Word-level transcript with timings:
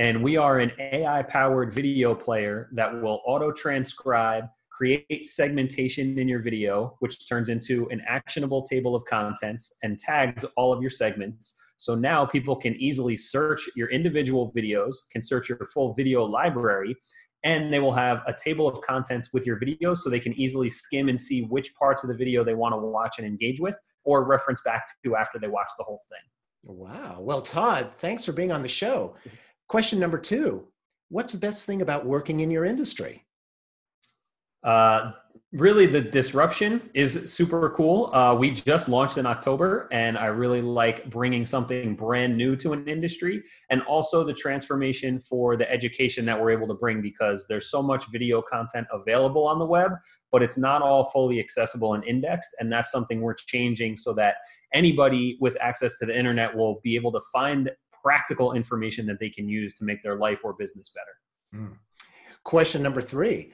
and 0.00 0.22
we 0.22 0.38
are 0.38 0.60
an 0.60 0.72
AI 0.78 1.22
powered 1.22 1.74
video 1.74 2.14
player 2.14 2.70
that 2.72 2.90
will 3.02 3.20
auto 3.26 3.52
transcribe, 3.52 4.46
create 4.70 5.26
segmentation 5.26 6.18
in 6.18 6.26
your 6.26 6.40
video, 6.40 6.96
which 7.00 7.28
turns 7.28 7.50
into 7.50 7.86
an 7.90 8.00
actionable 8.08 8.62
table 8.62 8.96
of 8.96 9.04
contents 9.04 9.76
and 9.82 9.98
tags 9.98 10.42
all 10.56 10.72
of 10.72 10.80
your 10.80 10.88
segments. 10.88 11.60
So 11.76 11.94
now 11.94 12.24
people 12.24 12.56
can 12.56 12.76
easily 12.76 13.14
search 13.14 13.68
your 13.76 13.90
individual 13.90 14.50
videos, 14.56 14.94
can 15.12 15.22
search 15.22 15.50
your 15.50 15.66
full 15.66 15.92
video 15.92 16.24
library, 16.24 16.96
and 17.44 17.70
they 17.70 17.78
will 17.78 17.92
have 17.92 18.22
a 18.26 18.32
table 18.32 18.66
of 18.66 18.80
contents 18.80 19.34
with 19.34 19.44
your 19.44 19.58
video 19.58 19.92
so 19.92 20.08
they 20.08 20.18
can 20.18 20.32
easily 20.40 20.70
skim 20.70 21.10
and 21.10 21.20
see 21.20 21.42
which 21.42 21.74
parts 21.74 22.02
of 22.04 22.08
the 22.08 22.16
video 22.16 22.42
they 22.42 22.54
want 22.54 22.72
to 22.72 22.78
watch 22.78 23.18
and 23.18 23.26
engage 23.26 23.60
with 23.60 23.78
or 24.04 24.26
reference 24.26 24.62
back 24.62 24.86
to 25.04 25.14
after 25.14 25.38
they 25.38 25.48
watch 25.48 25.68
the 25.76 25.84
whole 25.84 26.00
thing. 26.08 26.24
Wow. 26.62 27.18
Well, 27.20 27.42
Todd, 27.42 27.92
thanks 27.98 28.24
for 28.24 28.32
being 28.32 28.50
on 28.50 28.62
the 28.62 28.68
show. 28.68 29.14
Question 29.70 30.00
number 30.00 30.18
two 30.18 30.66
What's 31.10 31.32
the 31.32 31.38
best 31.38 31.64
thing 31.64 31.80
about 31.80 32.04
working 32.04 32.40
in 32.40 32.50
your 32.50 32.64
industry? 32.64 33.24
Uh, 34.64 35.12
really, 35.52 35.86
the 35.86 36.00
disruption 36.00 36.90
is 36.92 37.32
super 37.32 37.70
cool. 37.70 38.12
Uh, 38.12 38.34
we 38.34 38.50
just 38.50 38.88
launched 38.88 39.16
in 39.16 39.26
October, 39.26 39.88
and 39.92 40.18
I 40.18 40.26
really 40.26 40.60
like 40.60 41.08
bringing 41.08 41.46
something 41.46 41.94
brand 41.94 42.36
new 42.36 42.56
to 42.56 42.72
an 42.72 42.88
industry, 42.88 43.44
and 43.70 43.80
also 43.82 44.24
the 44.24 44.34
transformation 44.34 45.20
for 45.20 45.56
the 45.56 45.70
education 45.70 46.24
that 46.26 46.40
we're 46.40 46.50
able 46.50 46.66
to 46.66 46.74
bring 46.74 47.00
because 47.00 47.46
there's 47.48 47.70
so 47.70 47.80
much 47.80 48.06
video 48.10 48.42
content 48.42 48.88
available 48.92 49.46
on 49.46 49.60
the 49.60 49.66
web, 49.66 49.92
but 50.32 50.42
it's 50.42 50.58
not 50.58 50.82
all 50.82 51.04
fully 51.10 51.38
accessible 51.38 51.94
and 51.94 52.02
indexed, 52.02 52.56
and 52.58 52.72
that's 52.72 52.90
something 52.90 53.20
we're 53.20 53.34
changing 53.34 53.96
so 53.96 54.12
that 54.14 54.34
anybody 54.74 55.38
with 55.40 55.56
access 55.60 55.96
to 55.98 56.06
the 56.06 56.18
internet 56.18 56.56
will 56.56 56.80
be 56.82 56.96
able 56.96 57.12
to 57.12 57.20
find 57.32 57.70
practical 58.02 58.52
information 58.52 59.06
that 59.06 59.18
they 59.20 59.30
can 59.30 59.48
use 59.48 59.74
to 59.74 59.84
make 59.84 60.02
their 60.02 60.16
life 60.16 60.40
or 60.44 60.54
business 60.54 60.90
better. 60.90 61.64
Mm. 61.64 61.76
Question 62.44 62.82
number 62.82 63.00
three. 63.00 63.52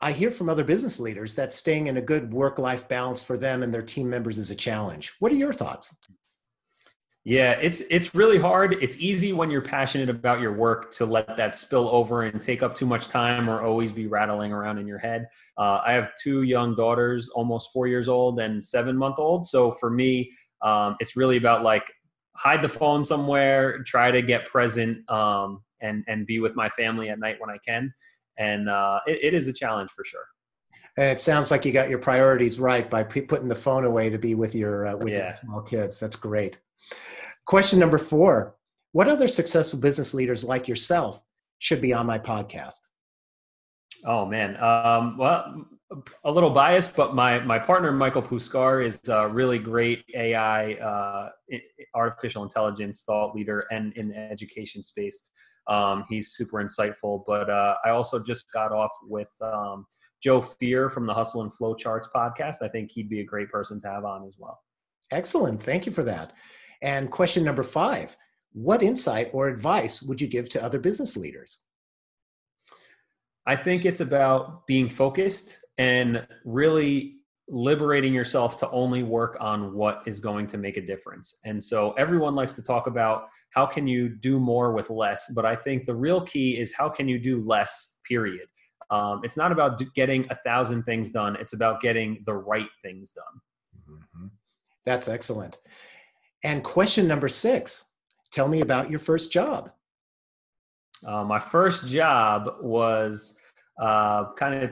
I 0.00 0.10
hear 0.10 0.32
from 0.32 0.48
other 0.48 0.64
business 0.64 0.98
leaders 0.98 1.36
that 1.36 1.52
staying 1.52 1.86
in 1.86 1.96
a 1.96 2.02
good 2.02 2.32
work 2.32 2.58
life 2.58 2.88
balance 2.88 3.22
for 3.22 3.38
them 3.38 3.62
and 3.62 3.72
their 3.72 3.82
team 3.82 4.10
members 4.10 4.36
is 4.36 4.50
a 4.50 4.56
challenge. 4.56 5.12
What 5.20 5.30
are 5.30 5.36
your 5.36 5.52
thoughts? 5.52 5.96
Yeah, 7.24 7.52
it's 7.52 7.78
it's 7.88 8.16
really 8.16 8.38
hard. 8.38 8.78
It's 8.82 8.96
easy 8.98 9.32
when 9.32 9.48
you're 9.48 9.62
passionate 9.62 10.08
about 10.08 10.40
your 10.40 10.54
work 10.54 10.90
to 10.94 11.06
let 11.06 11.36
that 11.36 11.54
spill 11.54 11.88
over 11.88 12.22
and 12.22 12.42
take 12.42 12.64
up 12.64 12.74
too 12.74 12.86
much 12.86 13.10
time 13.10 13.48
or 13.48 13.62
always 13.62 13.92
be 13.92 14.08
rattling 14.08 14.52
around 14.52 14.78
in 14.78 14.88
your 14.88 14.98
head. 14.98 15.28
Uh, 15.56 15.80
I 15.86 15.92
have 15.92 16.10
two 16.20 16.42
young 16.42 16.74
daughters, 16.74 17.28
almost 17.28 17.70
four 17.72 17.86
years 17.86 18.08
old 18.08 18.40
and 18.40 18.64
seven 18.64 18.96
month 18.96 19.20
old. 19.20 19.44
So 19.44 19.70
for 19.70 19.88
me, 19.88 20.32
um, 20.62 20.96
it's 20.98 21.16
really 21.16 21.36
about 21.36 21.62
like 21.62 21.84
hide 22.34 22.62
the 22.62 22.68
phone 22.68 23.04
somewhere, 23.04 23.82
try 23.84 24.10
to 24.10 24.22
get 24.22 24.46
present, 24.46 25.08
um, 25.10 25.62
and 25.80 26.04
and 26.08 26.26
be 26.26 26.40
with 26.40 26.56
my 26.56 26.68
family 26.70 27.10
at 27.10 27.18
night 27.18 27.36
when 27.38 27.50
I 27.50 27.58
can. 27.58 27.92
And 28.38 28.68
uh, 28.68 29.00
it, 29.06 29.18
it 29.22 29.34
is 29.34 29.48
a 29.48 29.52
challenge 29.52 29.90
for 29.90 30.04
sure. 30.04 30.24
And 30.96 31.10
it 31.10 31.20
sounds 31.20 31.50
like 31.50 31.64
you 31.64 31.72
got 31.72 31.88
your 31.88 31.98
priorities 31.98 32.60
right 32.60 32.88
by 32.88 33.02
p- 33.02 33.22
putting 33.22 33.48
the 33.48 33.54
phone 33.54 33.84
away 33.84 34.10
to 34.10 34.18
be 34.18 34.34
with 34.34 34.54
your 34.54 34.86
uh, 34.86 34.96
with 34.96 35.12
yeah. 35.12 35.24
your 35.24 35.32
small 35.32 35.62
kids. 35.62 35.98
That's 35.98 36.16
great. 36.16 36.60
Question 37.46 37.78
number 37.78 37.98
four: 37.98 38.56
What 38.92 39.08
other 39.08 39.28
successful 39.28 39.78
business 39.78 40.14
leaders 40.14 40.44
like 40.44 40.68
yourself 40.68 41.22
should 41.58 41.80
be 41.80 41.92
on 41.92 42.06
my 42.06 42.18
podcast? 42.18 42.88
Oh 44.04 44.26
man, 44.26 44.56
um, 44.62 45.16
well, 45.16 45.66
a 46.24 46.30
little 46.30 46.50
biased, 46.50 46.96
but 46.96 47.14
my 47.14 47.38
my 47.40 47.58
partner 47.58 47.92
Michael 47.92 48.22
Puskar 48.22 48.84
is 48.84 49.00
a 49.08 49.28
really 49.28 49.58
great 49.58 50.04
AI, 50.14 50.74
uh, 50.74 51.30
artificial 51.94 52.42
intelligence 52.42 53.02
thought 53.06 53.34
leader, 53.34 53.66
and 53.70 53.92
in 53.94 54.08
the 54.08 54.16
education 54.16 54.82
space. 54.82 55.30
Um, 55.68 56.04
he's 56.08 56.32
super 56.32 56.62
insightful. 56.62 57.22
But 57.26 57.48
uh, 57.48 57.76
I 57.84 57.90
also 57.90 58.22
just 58.22 58.50
got 58.52 58.72
off 58.72 58.90
with 59.04 59.30
um, 59.42 59.86
Joe 60.22 60.40
Fier 60.40 60.90
from 60.90 61.06
the 61.06 61.14
Hustle 61.14 61.42
and 61.42 61.52
Flow 61.52 61.74
Charts 61.74 62.08
podcast. 62.14 62.56
I 62.62 62.68
think 62.68 62.90
he'd 62.90 63.08
be 63.08 63.20
a 63.20 63.24
great 63.24 63.50
person 63.50 63.80
to 63.80 63.88
have 63.88 64.04
on 64.04 64.24
as 64.26 64.36
well. 64.38 64.60
Excellent, 65.10 65.62
thank 65.62 65.86
you 65.86 65.92
for 65.92 66.04
that. 66.04 66.32
And 66.80 67.10
question 67.10 67.44
number 67.44 67.62
five: 67.62 68.16
What 68.52 68.82
insight 68.82 69.30
or 69.32 69.48
advice 69.48 70.02
would 70.02 70.20
you 70.20 70.26
give 70.26 70.48
to 70.50 70.64
other 70.64 70.78
business 70.78 71.16
leaders? 71.16 71.60
I 73.46 73.56
think 73.56 73.84
it's 73.84 74.00
about 74.00 74.66
being 74.66 74.88
focused 74.88 75.58
and 75.78 76.26
really 76.44 77.16
liberating 77.52 78.14
yourself 78.14 78.56
to 78.56 78.70
only 78.70 79.02
work 79.02 79.36
on 79.38 79.74
what 79.74 80.02
is 80.06 80.20
going 80.20 80.46
to 80.46 80.56
make 80.56 80.78
a 80.78 80.80
difference. 80.80 81.38
And 81.44 81.62
so 81.62 81.92
everyone 81.92 82.34
likes 82.34 82.54
to 82.54 82.62
talk 82.62 82.86
about 82.86 83.26
how 83.50 83.66
can 83.66 83.86
you 83.86 84.08
do 84.08 84.40
more 84.40 84.72
with 84.72 84.88
less, 84.88 85.30
but 85.34 85.44
I 85.44 85.54
think 85.54 85.84
the 85.84 85.94
real 85.94 86.22
key 86.24 86.58
is 86.58 86.72
how 86.74 86.88
can 86.88 87.06
you 87.08 87.18
do 87.18 87.44
less, 87.44 88.00
period. 88.08 88.46
Um, 88.90 89.20
it's 89.22 89.36
not 89.36 89.52
about 89.52 89.80
getting 89.94 90.26
a 90.30 90.38
thousand 90.46 90.84
things 90.84 91.10
done, 91.10 91.36
it's 91.36 91.52
about 91.52 91.82
getting 91.82 92.22
the 92.24 92.32
right 92.32 92.68
things 92.82 93.12
done. 93.12 93.96
Mm-hmm. 93.96 94.26
That's 94.86 95.08
excellent. 95.08 95.58
And 96.44 96.64
question 96.64 97.06
number 97.06 97.28
six 97.28 97.84
tell 98.32 98.48
me 98.48 98.62
about 98.62 98.88
your 98.88 98.98
first 98.98 99.30
job. 99.30 99.70
Uh, 101.06 101.22
my 101.22 101.38
first 101.38 101.86
job 101.86 102.54
was 102.62 103.38
uh, 103.78 104.32
kind 104.38 104.54
of 104.54 104.70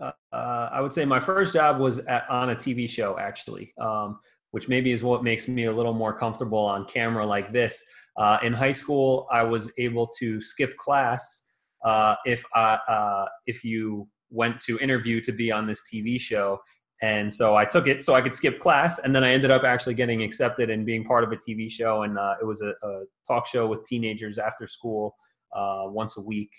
uh, 0.00 0.12
uh, 0.32 0.68
I 0.72 0.80
would 0.80 0.92
say 0.92 1.04
my 1.04 1.20
first 1.20 1.52
job 1.52 1.78
was 1.78 1.98
at, 2.00 2.28
on 2.30 2.50
a 2.50 2.56
TV 2.56 2.88
show, 2.88 3.18
actually, 3.18 3.72
um, 3.80 4.18
which 4.52 4.68
maybe 4.68 4.92
is 4.92 5.02
what 5.02 5.24
makes 5.24 5.48
me 5.48 5.64
a 5.64 5.72
little 5.72 5.92
more 5.92 6.16
comfortable 6.16 6.58
on 6.58 6.84
camera 6.84 7.26
like 7.26 7.52
this. 7.52 7.82
Uh, 8.16 8.38
in 8.42 8.52
high 8.52 8.72
school, 8.72 9.26
I 9.30 9.42
was 9.42 9.72
able 9.78 10.08
to 10.18 10.40
skip 10.40 10.76
class 10.76 11.52
uh, 11.84 12.16
if 12.24 12.44
I, 12.54 12.78
uh, 12.88 13.26
if 13.46 13.64
you 13.64 14.08
went 14.30 14.60
to 14.60 14.78
interview 14.78 15.20
to 15.22 15.32
be 15.32 15.50
on 15.50 15.66
this 15.66 15.82
TV 15.92 16.20
show. 16.20 16.58
And 17.00 17.32
so 17.32 17.54
I 17.54 17.64
took 17.64 17.86
it 17.86 18.02
so 18.02 18.14
I 18.14 18.20
could 18.20 18.34
skip 18.34 18.58
class, 18.58 18.98
and 18.98 19.14
then 19.14 19.22
I 19.22 19.30
ended 19.30 19.52
up 19.52 19.62
actually 19.62 19.94
getting 19.94 20.22
accepted 20.22 20.68
and 20.68 20.84
being 20.84 21.04
part 21.04 21.22
of 21.22 21.30
a 21.30 21.36
TV 21.36 21.70
show. 21.70 22.02
And 22.02 22.18
uh, 22.18 22.34
it 22.40 22.44
was 22.44 22.60
a, 22.60 22.70
a, 22.82 23.04
talk 23.26 23.46
show 23.46 23.68
with 23.68 23.86
teenagers 23.86 24.36
after 24.36 24.66
school 24.66 25.14
once 25.54 26.16
a 26.18 26.20
week 26.20 26.50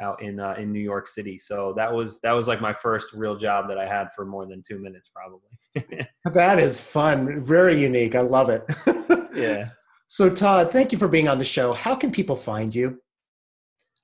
out 0.00 0.22
in 0.22 0.40
uh, 0.40 0.54
in 0.58 0.72
New 0.72 0.80
York 0.80 1.06
City. 1.06 1.38
So 1.38 1.72
that 1.76 1.92
was 1.92 2.20
that 2.20 2.32
was 2.32 2.48
like 2.48 2.60
my 2.60 2.72
first 2.72 3.12
real 3.12 3.36
job 3.36 3.68
that 3.68 3.78
I 3.78 3.86
had 3.86 4.12
for 4.14 4.24
more 4.24 4.46
than 4.46 4.62
two 4.66 4.78
minutes, 4.78 5.10
probably. 5.10 6.06
that 6.32 6.58
is 6.58 6.80
fun, 6.80 7.42
very 7.42 7.80
unique. 7.80 8.14
I 8.14 8.20
love 8.20 8.50
it. 8.50 8.64
yeah. 9.34 9.70
So 10.08 10.28
Todd, 10.28 10.70
thank 10.70 10.92
you 10.92 10.98
for 10.98 11.08
being 11.08 11.26
on 11.26 11.38
the 11.38 11.44
show. 11.44 11.72
How 11.72 11.94
can 11.94 12.12
people 12.12 12.36
find 12.36 12.74
you? 12.74 13.00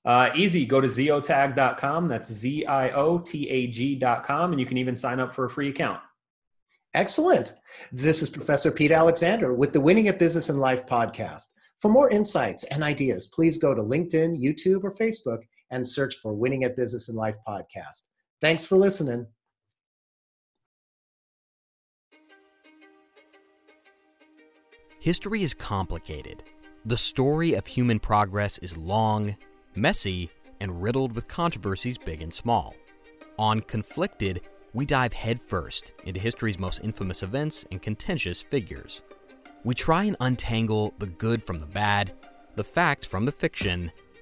Uh, 0.06 0.30
easy. 0.34 0.64
Go 0.64 0.80
to 0.80 0.88
ziotag.com. 0.88 2.08
That's 2.08 2.32
Z 2.32 2.64
I 2.64 2.88
O 2.92 3.18
T 3.18 3.46
A 3.50 3.66
G.com. 3.66 4.52
And 4.52 4.58
you 4.58 4.64
can 4.64 4.78
even 4.78 4.96
sign 4.96 5.20
up 5.20 5.34
for 5.34 5.44
a 5.44 5.50
free 5.50 5.68
account. 5.68 6.00
Excellent. 6.94 7.52
This 7.92 8.22
is 8.22 8.30
Professor 8.30 8.70
Pete 8.70 8.90
Alexander 8.90 9.52
with 9.52 9.74
the 9.74 9.82
Winning 9.82 10.08
at 10.08 10.18
Business 10.18 10.48
and 10.48 10.58
Life 10.58 10.86
podcast. 10.86 11.44
For 11.78 11.90
more 11.90 12.08
insights 12.08 12.64
and 12.64 12.82
ideas, 12.82 13.26
please 13.26 13.58
go 13.58 13.74
to 13.74 13.82
LinkedIn, 13.82 14.42
YouTube, 14.42 14.84
or 14.84 14.90
Facebook 14.90 15.40
and 15.70 15.86
search 15.86 16.16
for 16.16 16.32
Winning 16.32 16.64
at 16.64 16.76
Business 16.76 17.08
and 17.08 17.16
Life 17.16 17.36
podcast. 17.46 18.02
Thanks 18.40 18.64
for 18.64 18.76
listening. 18.76 19.26
History 25.00 25.42
is 25.42 25.54
complicated. 25.54 26.42
The 26.84 26.96
story 26.96 27.54
of 27.54 27.66
human 27.66 27.98
progress 27.98 28.58
is 28.58 28.76
long, 28.76 29.36
messy, 29.74 30.30
and 30.60 30.82
riddled 30.82 31.12
with 31.12 31.28
controversies 31.28 31.98
big 31.98 32.20
and 32.20 32.32
small. 32.32 32.74
On 33.38 33.60
Conflicted, 33.60 34.42
we 34.74 34.84
dive 34.84 35.12
headfirst 35.12 35.94
into 36.04 36.20
history's 36.20 36.58
most 36.58 36.82
infamous 36.82 37.22
events 37.22 37.64
and 37.70 37.80
contentious 37.80 38.40
figures. 38.42 39.02
We 39.64 39.74
try 39.74 40.04
and 40.04 40.16
untangle 40.20 40.94
the 40.98 41.06
good 41.06 41.42
from 41.42 41.58
the 41.58 41.66
bad, 41.66 42.12
the 42.56 42.64
fact 42.64 43.06
from 43.06 43.24
the 43.24 43.32
fiction, 43.32 43.92